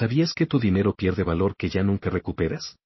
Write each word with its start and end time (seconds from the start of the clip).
¿Sabías 0.00 0.32
que 0.32 0.46
tu 0.46 0.58
dinero 0.58 0.94
pierde 0.94 1.24
valor 1.24 1.54
que 1.56 1.68
ya 1.68 1.82
nunca 1.82 2.08
recuperas? 2.08 2.78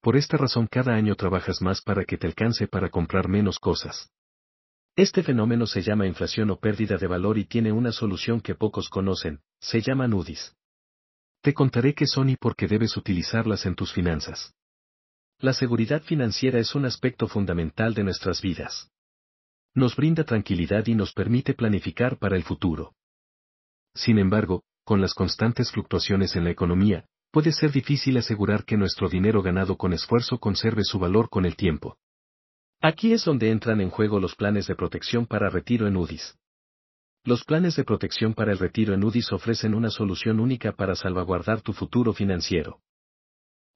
Por 0.00 0.16
esta 0.16 0.36
razón 0.36 0.68
cada 0.68 0.94
año 0.94 1.16
trabajas 1.16 1.60
más 1.60 1.82
para 1.82 2.04
que 2.04 2.16
te 2.16 2.28
alcance 2.28 2.68
para 2.68 2.90
comprar 2.90 3.26
menos 3.26 3.58
cosas. 3.58 4.12
Este 4.94 5.24
fenómeno 5.24 5.66
se 5.66 5.82
llama 5.82 6.06
inflación 6.06 6.50
o 6.50 6.60
pérdida 6.60 6.96
de 6.96 7.08
valor 7.08 7.38
y 7.38 7.44
tiene 7.46 7.72
una 7.72 7.90
solución 7.90 8.40
que 8.40 8.54
pocos 8.54 8.88
conocen, 8.88 9.40
se 9.58 9.80
llama 9.80 10.06
NUDIS. 10.06 10.54
Te 11.42 11.54
contaré 11.54 11.92
qué 11.92 12.06
son 12.06 12.28
y 12.28 12.36
por 12.36 12.54
qué 12.54 12.68
debes 12.68 12.96
utilizarlas 12.96 13.66
en 13.66 13.74
tus 13.74 13.92
finanzas. 13.92 14.54
La 15.40 15.52
seguridad 15.52 16.02
financiera 16.02 16.60
es 16.60 16.72
un 16.76 16.84
aspecto 16.84 17.26
fundamental 17.26 17.94
de 17.94 18.04
nuestras 18.04 18.40
vidas. 18.40 18.92
Nos 19.74 19.96
brinda 19.96 20.22
tranquilidad 20.22 20.86
y 20.86 20.94
nos 20.94 21.12
permite 21.12 21.54
planificar 21.54 22.16
para 22.16 22.36
el 22.36 22.44
futuro. 22.44 22.94
Sin 23.92 24.20
embargo, 24.20 24.62
con 24.88 25.02
las 25.02 25.12
constantes 25.12 25.70
fluctuaciones 25.70 26.34
en 26.34 26.44
la 26.44 26.50
economía, 26.50 27.04
puede 27.30 27.52
ser 27.52 27.72
difícil 27.72 28.16
asegurar 28.16 28.64
que 28.64 28.78
nuestro 28.78 29.10
dinero 29.10 29.42
ganado 29.42 29.76
con 29.76 29.92
esfuerzo 29.92 30.38
conserve 30.38 30.82
su 30.82 30.98
valor 30.98 31.28
con 31.28 31.44
el 31.44 31.56
tiempo. 31.56 31.98
Aquí 32.80 33.12
es 33.12 33.22
donde 33.22 33.50
entran 33.50 33.82
en 33.82 33.90
juego 33.90 34.18
los 34.18 34.34
planes 34.34 34.66
de 34.66 34.74
protección 34.74 35.26
para 35.26 35.50
retiro 35.50 35.86
en 35.88 35.94
UDIs. 35.94 36.38
Los 37.22 37.44
planes 37.44 37.76
de 37.76 37.84
protección 37.84 38.32
para 38.32 38.50
el 38.50 38.58
retiro 38.58 38.94
en 38.94 39.04
UDIs 39.04 39.30
ofrecen 39.30 39.74
una 39.74 39.90
solución 39.90 40.40
única 40.40 40.72
para 40.72 40.94
salvaguardar 40.94 41.60
tu 41.60 41.74
futuro 41.74 42.14
financiero. 42.14 42.80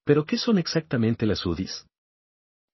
¿Pero 0.07 0.25
qué 0.25 0.39
son 0.39 0.57
exactamente 0.57 1.27
las 1.27 1.45
UDIs? 1.45 1.87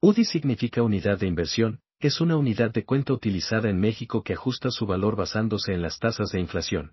UDI 0.00 0.24
significa 0.24 0.84
unidad 0.84 1.18
de 1.18 1.26
inversión, 1.26 1.80
es 1.98 2.20
una 2.20 2.36
unidad 2.36 2.70
de 2.70 2.84
cuenta 2.84 3.12
utilizada 3.12 3.68
en 3.68 3.80
México 3.80 4.22
que 4.22 4.34
ajusta 4.34 4.70
su 4.70 4.86
valor 4.86 5.16
basándose 5.16 5.72
en 5.72 5.82
las 5.82 5.98
tasas 5.98 6.30
de 6.30 6.38
inflación. 6.38 6.92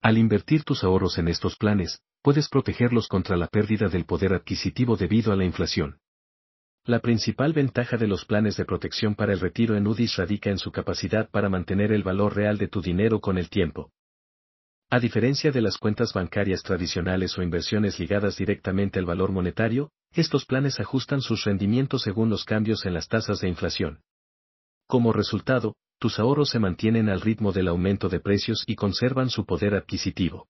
Al 0.00 0.16
invertir 0.16 0.64
tus 0.64 0.84
ahorros 0.84 1.18
en 1.18 1.28
estos 1.28 1.56
planes, 1.56 2.00
puedes 2.22 2.48
protegerlos 2.48 3.08
contra 3.08 3.36
la 3.36 3.48
pérdida 3.48 3.88
del 3.88 4.04
poder 4.04 4.32
adquisitivo 4.32 4.96
debido 4.96 5.32
a 5.32 5.36
la 5.36 5.44
inflación. 5.44 5.98
La 6.84 7.00
principal 7.00 7.52
ventaja 7.52 7.96
de 7.96 8.06
los 8.06 8.24
planes 8.24 8.56
de 8.56 8.64
protección 8.64 9.14
para 9.14 9.32
el 9.32 9.40
retiro 9.40 9.76
en 9.76 9.86
UDIs 9.86 10.16
radica 10.16 10.50
en 10.50 10.58
su 10.58 10.72
capacidad 10.72 11.28
para 11.30 11.48
mantener 11.48 11.92
el 11.92 12.02
valor 12.02 12.34
real 12.34 12.56
de 12.58 12.68
tu 12.68 12.80
dinero 12.80 13.20
con 13.20 13.38
el 13.38 13.50
tiempo. 13.50 13.92
A 14.88 15.00
diferencia 15.00 15.50
de 15.50 15.60
las 15.60 15.76
cuentas 15.76 16.14
bancarias 16.14 16.62
tradicionales 16.62 17.36
o 17.36 17.42
inversiones 17.42 17.98
ligadas 17.98 18.36
directamente 18.36 18.98
al 18.98 19.04
valor 19.04 19.32
monetario, 19.32 19.90
estos 20.12 20.46
planes 20.46 20.80
ajustan 20.80 21.20
sus 21.20 21.44
rendimientos 21.44 22.02
según 22.02 22.30
los 22.30 22.44
cambios 22.44 22.86
en 22.86 22.94
las 22.94 23.08
tasas 23.08 23.40
de 23.40 23.48
inflación. 23.48 24.00
Como 24.86 25.12
resultado, 25.12 25.74
tus 25.98 26.18
ahorros 26.18 26.50
se 26.50 26.58
mantienen 26.58 27.08
al 27.08 27.20
ritmo 27.20 27.52
del 27.52 27.68
aumento 27.68 28.08
de 28.08 28.20
precios 28.20 28.64
y 28.66 28.76
conservan 28.76 29.30
su 29.30 29.44
poder 29.44 29.74
adquisitivo. 29.74 30.48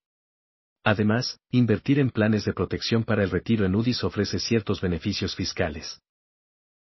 Además, 0.85 1.41
invertir 1.51 1.99
en 1.99 2.11
planes 2.11 2.45
de 2.45 2.53
protección 2.53 3.05
para 3.05 3.23
el 3.23 3.31
retiro 3.31 3.67
en 3.67 3.75
UDIs 3.75 4.05
ofrece 4.05 4.39
ciertos 4.39 4.81
beneficios 4.81 5.35
fiscales. 5.35 6.01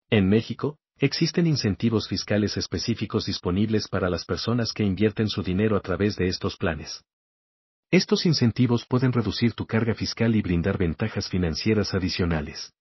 En 0.10 0.28
México, 0.28 0.78
existen 1.00 1.48
incentivos 1.48 2.08
fiscales 2.08 2.58
específicos 2.58 3.26
disponibles 3.26 3.88
para 3.88 4.10
las 4.10 4.26
personas 4.26 4.74
que 4.74 4.84
invierten 4.84 5.30
su 5.30 5.44
dinero 5.44 5.76
a 5.76 5.82
través 5.82 6.16
de 6.16 6.28
estos 6.28 6.58
planes. 6.58 7.04
Estos 7.90 8.26
incentivos 8.26 8.86
pueden 8.86 9.14
reducir 9.14 9.54
tu 9.54 9.66
carga 9.66 9.94
fiscal 9.94 10.36
y 10.36 10.42
brindar 10.42 10.78
ventajas 10.78 11.30
financieras 11.30 11.94
adicionales. 11.94 12.74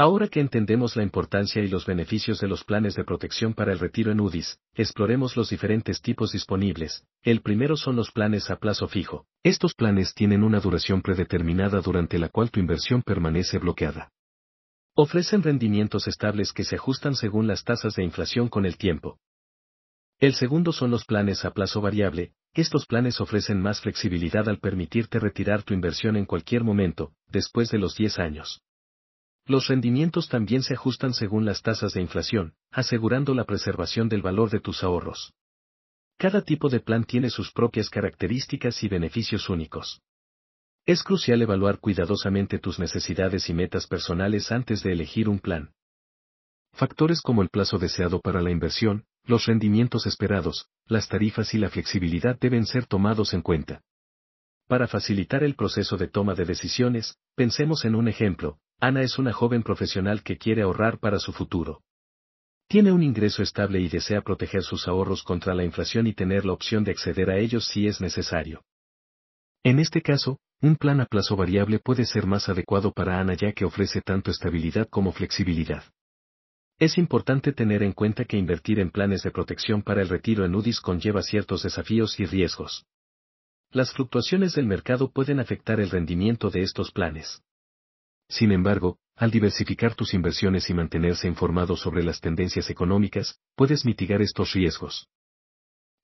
Ahora 0.00 0.28
que 0.28 0.40
entendemos 0.40 0.96
la 0.96 1.02
importancia 1.02 1.62
y 1.62 1.68
los 1.68 1.84
beneficios 1.84 2.40
de 2.40 2.48
los 2.48 2.64
planes 2.64 2.94
de 2.94 3.04
protección 3.04 3.52
para 3.52 3.70
el 3.74 3.78
retiro 3.78 4.10
en 4.10 4.18
UDIs, 4.18 4.58
exploremos 4.72 5.36
los 5.36 5.50
diferentes 5.50 6.00
tipos 6.00 6.32
disponibles. 6.32 7.04
El 7.22 7.42
primero 7.42 7.76
son 7.76 7.96
los 7.96 8.10
planes 8.10 8.50
a 8.50 8.56
plazo 8.56 8.88
fijo. 8.88 9.26
Estos 9.42 9.74
planes 9.74 10.14
tienen 10.14 10.42
una 10.42 10.58
duración 10.58 11.02
predeterminada 11.02 11.82
durante 11.82 12.18
la 12.18 12.30
cual 12.30 12.50
tu 12.50 12.60
inversión 12.60 13.02
permanece 13.02 13.58
bloqueada. 13.58 14.10
Ofrecen 14.94 15.42
rendimientos 15.42 16.08
estables 16.08 16.54
que 16.54 16.64
se 16.64 16.76
ajustan 16.76 17.14
según 17.14 17.46
las 17.46 17.62
tasas 17.62 17.94
de 17.94 18.02
inflación 18.02 18.48
con 18.48 18.64
el 18.64 18.78
tiempo. 18.78 19.18
El 20.18 20.32
segundo 20.32 20.72
son 20.72 20.90
los 20.90 21.04
planes 21.04 21.44
a 21.44 21.50
plazo 21.50 21.82
variable, 21.82 22.32
estos 22.54 22.86
planes 22.86 23.20
ofrecen 23.20 23.60
más 23.60 23.82
flexibilidad 23.82 24.48
al 24.48 24.60
permitirte 24.60 25.18
retirar 25.18 25.62
tu 25.62 25.74
inversión 25.74 26.16
en 26.16 26.24
cualquier 26.24 26.64
momento, 26.64 27.12
después 27.28 27.68
de 27.68 27.76
los 27.76 27.96
10 27.96 28.18
años. 28.18 28.62
Los 29.46 29.68
rendimientos 29.68 30.28
también 30.28 30.62
se 30.62 30.74
ajustan 30.74 31.14
según 31.14 31.44
las 31.44 31.62
tasas 31.62 31.92
de 31.92 32.00
inflación, 32.00 32.54
asegurando 32.70 33.34
la 33.34 33.44
preservación 33.44 34.08
del 34.08 34.22
valor 34.22 34.50
de 34.50 34.60
tus 34.60 34.84
ahorros. 34.84 35.32
Cada 36.18 36.42
tipo 36.42 36.68
de 36.68 36.80
plan 36.80 37.04
tiene 37.04 37.30
sus 37.30 37.50
propias 37.52 37.88
características 37.88 38.82
y 38.82 38.88
beneficios 38.88 39.48
únicos. 39.48 40.02
Es 40.86 41.02
crucial 41.02 41.40
evaluar 41.42 41.78
cuidadosamente 41.78 42.58
tus 42.58 42.78
necesidades 42.78 43.48
y 43.48 43.54
metas 43.54 43.86
personales 43.86 44.52
antes 44.52 44.82
de 44.82 44.92
elegir 44.92 45.28
un 45.28 45.38
plan. 45.38 45.72
Factores 46.72 47.20
como 47.20 47.42
el 47.42 47.48
plazo 47.48 47.78
deseado 47.78 48.20
para 48.20 48.40
la 48.42 48.50
inversión, 48.50 49.04
los 49.24 49.46
rendimientos 49.46 50.06
esperados, 50.06 50.66
las 50.86 51.08
tarifas 51.08 51.54
y 51.54 51.58
la 51.58 51.70
flexibilidad 51.70 52.38
deben 52.38 52.66
ser 52.66 52.86
tomados 52.86 53.34
en 53.34 53.42
cuenta. 53.42 53.82
Para 54.66 54.86
facilitar 54.86 55.42
el 55.42 55.56
proceso 55.56 55.96
de 55.96 56.08
toma 56.08 56.34
de 56.34 56.44
decisiones, 56.44 57.16
pensemos 57.34 57.84
en 57.84 57.94
un 57.94 58.08
ejemplo. 58.08 58.58
Ana 58.80 59.02
es 59.02 59.18
una 59.18 59.34
joven 59.34 59.62
profesional 59.62 60.22
que 60.22 60.38
quiere 60.38 60.62
ahorrar 60.62 60.98
para 60.98 61.18
su 61.18 61.32
futuro. 61.32 61.82
Tiene 62.66 62.92
un 62.92 63.02
ingreso 63.02 63.42
estable 63.42 63.78
y 63.78 63.88
desea 63.88 64.22
proteger 64.22 64.62
sus 64.62 64.88
ahorros 64.88 65.22
contra 65.22 65.54
la 65.54 65.64
inflación 65.64 66.06
y 66.06 66.14
tener 66.14 66.46
la 66.46 66.54
opción 66.54 66.82
de 66.82 66.92
acceder 66.92 67.28
a 67.28 67.36
ellos 67.36 67.66
si 67.66 67.86
es 67.86 68.00
necesario. 68.00 68.64
En 69.62 69.80
este 69.80 70.00
caso, 70.00 70.38
un 70.62 70.76
plan 70.76 71.00
a 71.02 71.04
plazo 71.04 71.36
variable 71.36 71.78
puede 71.78 72.06
ser 72.06 72.26
más 72.26 72.48
adecuado 72.48 72.92
para 72.92 73.20
Ana 73.20 73.34
ya 73.34 73.52
que 73.52 73.66
ofrece 73.66 74.00
tanto 74.00 74.30
estabilidad 74.30 74.88
como 74.88 75.12
flexibilidad. 75.12 75.84
Es 76.78 76.96
importante 76.96 77.52
tener 77.52 77.82
en 77.82 77.92
cuenta 77.92 78.24
que 78.24 78.38
invertir 78.38 78.78
en 78.78 78.90
planes 78.90 79.22
de 79.22 79.30
protección 79.30 79.82
para 79.82 80.00
el 80.00 80.08
retiro 80.08 80.46
en 80.46 80.54
UDIs 80.54 80.80
conlleva 80.80 81.22
ciertos 81.22 81.64
desafíos 81.64 82.18
y 82.18 82.24
riesgos. 82.24 82.86
Las 83.72 83.92
fluctuaciones 83.92 84.54
del 84.54 84.64
mercado 84.64 85.10
pueden 85.12 85.38
afectar 85.38 85.80
el 85.80 85.90
rendimiento 85.90 86.48
de 86.48 86.62
estos 86.62 86.90
planes. 86.90 87.42
Sin 88.30 88.52
embargo, 88.52 88.98
al 89.16 89.32
diversificar 89.32 89.96
tus 89.96 90.14
inversiones 90.14 90.70
y 90.70 90.74
mantenerse 90.74 91.26
informado 91.26 91.76
sobre 91.76 92.04
las 92.04 92.20
tendencias 92.20 92.70
económicas, 92.70 93.40
puedes 93.56 93.84
mitigar 93.84 94.22
estos 94.22 94.52
riesgos. 94.52 95.08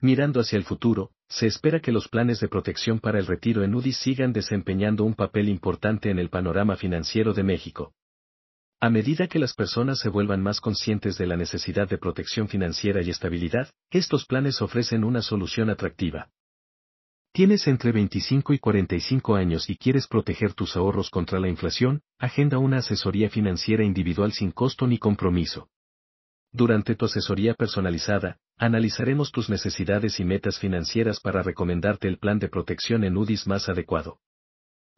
Mirando 0.01 0.41
hacia 0.41 0.59
el 0.59 0.65
futuro, 0.65 1.13
se 1.29 1.47
espera 1.47 1.81
que 1.81 1.93
los 1.93 2.09
planes 2.09 2.41
de 2.41 2.49
protección 2.49 2.99
para 2.99 3.21
el 3.21 3.27
retiro 3.27 3.63
en 3.63 3.75
UDIs 3.75 3.99
sigan 3.99 4.33
desempeñando 4.33 5.05
un 5.05 5.15
papel 5.15 5.49
importante 5.49 6.11
en 6.11 6.19
el 6.19 6.29
panorama 6.29 6.77
financiero 6.77 7.33
de 7.33 7.45
México. 7.45 7.95
A 8.81 8.91
medida 8.91 9.29
que 9.29 9.39
las 9.39 9.55
personas 9.55 10.01
se 10.01 10.11
vuelvan 10.11 10.43
más 10.43 10.61
conscientes 10.61 11.17
de 11.17 11.27
la 11.27 11.37
necesidad 11.37 11.89
de 11.89 11.97
protección 11.97 12.49
financiera 12.49 13.01
y 13.03 13.09
estabilidad, 13.09 13.71
estos 13.91 14.27
planes 14.27 14.61
ofrecen 14.61 15.05
una 15.05 15.23
solución 15.23 15.71
atractiva. 15.71 16.29
¿Tienes 17.37 17.67
entre 17.67 17.93
25 17.93 18.55
y 18.55 18.59
45 18.59 19.35
años 19.35 19.69
y 19.69 19.77
quieres 19.77 20.07
proteger 20.07 20.55
tus 20.55 20.75
ahorros 20.75 21.11
contra 21.11 21.39
la 21.39 21.51
inflación? 21.51 22.01
Agenda 22.19 22.57
una 22.57 22.79
asesoría 22.79 23.29
financiera 23.29 23.85
individual 23.85 24.33
sin 24.33 24.53
costo 24.53 24.87
ni 24.87 24.97
compromiso. 24.97 25.69
Durante 26.51 26.95
tu 26.95 27.05
asesoría 27.05 27.53
personalizada, 27.53 28.39
analizaremos 28.57 29.33
tus 29.33 29.51
necesidades 29.51 30.19
y 30.19 30.25
metas 30.25 30.59
financieras 30.59 31.21
para 31.21 31.43
recomendarte 31.43 32.09
el 32.09 32.17
plan 32.17 32.39
de 32.39 32.49
protección 32.49 33.05
en 33.05 33.19
UDIs 33.19 33.47
más 33.47 33.69
adecuado. 33.69 34.19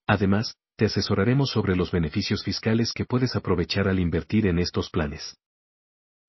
Además, 0.06 0.54
te 0.76 0.84
asesoraremos 0.84 1.50
sobre 1.50 1.74
los 1.74 1.90
beneficios 1.90 2.44
fiscales 2.44 2.92
que 2.92 3.04
puedes 3.04 3.34
aprovechar 3.34 3.88
al 3.88 3.98
invertir 3.98 4.46
en 4.46 4.60
estos 4.60 4.90
planes. 4.90 5.36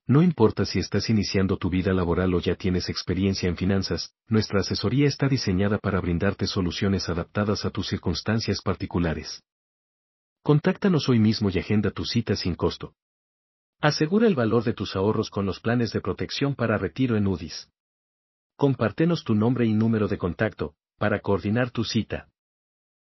No 0.10 0.24
importa 0.24 0.66
si 0.66 0.80
estás 0.80 1.08
iniciando 1.12 1.58
tu 1.58 1.70
vida 1.70 1.94
laboral 1.94 2.34
o 2.34 2.40
ya 2.40 2.56
tienes 2.56 2.90
experiencia 2.90 3.48
en 3.48 3.56
finanzas, 3.56 4.12
nuestra 4.28 4.62
asesoría 4.62 5.08
está 5.08 5.28
diseñada 5.28 5.78
para 5.78 6.02
brindarte 6.02 6.48
soluciones 6.48 7.08
adaptadas 7.10 7.64
a 7.64 7.70
tus 7.70 7.90
circunstancias 7.90 8.64
particulares. 8.64 9.44
Contáctanos 10.42 11.10
hoy 11.10 11.20
mismo 11.20 11.52
y 11.52 11.60
agenda 11.60 11.92
tu 11.92 12.06
cita 12.06 12.36
sin 12.36 12.56
costo. 12.56 12.96
Asegura 13.82 14.26
el 14.26 14.34
valor 14.34 14.64
de 14.64 14.74
tus 14.74 14.96
ahorros 14.96 15.30
con 15.30 15.46
los 15.46 15.60
planes 15.60 15.94
de 15.94 16.02
protección 16.02 16.56
para 16.56 16.80
retiro 16.80 17.16
en 17.16 17.28
UDIs. 17.28 17.70
Compártenos 18.56 19.24
tu 19.24 19.36
nombre 19.36 19.68
y 19.68 19.74
número 19.74 20.08
de 20.08 20.18
contacto, 20.18 20.74
para 20.98 21.20
coordinar 21.20 21.70
tu 21.70 21.84
cita. 21.84 22.30